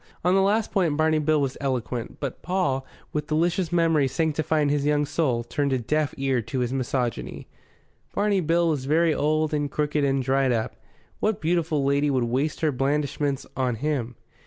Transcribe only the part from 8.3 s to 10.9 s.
Bill was very old and crooked and dried up;